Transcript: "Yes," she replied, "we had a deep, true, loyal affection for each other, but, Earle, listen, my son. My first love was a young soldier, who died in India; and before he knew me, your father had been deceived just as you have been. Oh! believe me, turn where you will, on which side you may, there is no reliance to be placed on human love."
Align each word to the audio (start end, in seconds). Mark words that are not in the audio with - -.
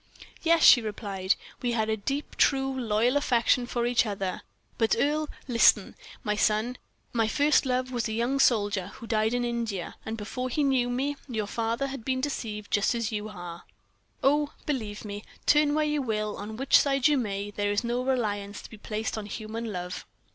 "Yes," 0.41 0.63
she 0.63 0.81
replied, 0.81 1.35
"we 1.61 1.73
had 1.73 1.87
a 1.87 1.95
deep, 1.95 2.35
true, 2.35 2.73
loyal 2.75 3.15
affection 3.17 3.67
for 3.67 3.85
each 3.85 4.03
other, 4.03 4.41
but, 4.79 4.95
Earle, 4.97 5.29
listen, 5.47 5.93
my 6.23 6.35
son. 6.35 6.79
My 7.13 7.27
first 7.27 7.67
love 7.67 7.91
was 7.91 8.07
a 8.07 8.11
young 8.13 8.39
soldier, 8.39 8.87
who 8.95 9.05
died 9.05 9.35
in 9.35 9.45
India; 9.45 9.97
and 10.03 10.17
before 10.17 10.49
he 10.49 10.63
knew 10.63 10.89
me, 10.89 11.17
your 11.29 11.45
father 11.45 11.85
had 11.85 12.03
been 12.03 12.19
deceived 12.19 12.71
just 12.71 12.95
as 12.95 13.11
you 13.11 13.27
have 13.27 13.59
been. 13.67 13.73
Oh! 14.23 14.53
believe 14.65 15.05
me, 15.05 15.23
turn 15.45 15.75
where 15.75 15.85
you 15.85 16.01
will, 16.01 16.35
on 16.35 16.57
which 16.57 16.79
side 16.79 17.07
you 17.07 17.15
may, 17.15 17.51
there 17.51 17.71
is 17.71 17.83
no 17.83 18.03
reliance 18.03 18.59
to 18.63 18.71
be 18.71 18.77
placed 18.79 19.19
on 19.19 19.27
human 19.27 19.65
love." 19.71 20.07